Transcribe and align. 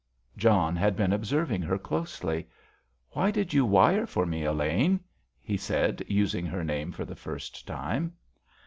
John 0.35 0.75
had 0.75 0.95
been 0.95 1.13
observing 1.13 1.61
her 1.61 1.77
closely. 1.77 2.47
"Why 3.11 3.29
did 3.29 3.53
you 3.53 3.63
wire 3.67 4.07
for 4.07 4.25
me, 4.25 4.43
Elaine?" 4.45 4.99
he 5.39 5.57
said, 5.57 6.03
using 6.07 6.47
her 6.47 6.63
name 6.63 6.91
for 6.91 7.05
the 7.05 7.15
first 7.15 7.67
time. 7.67 8.13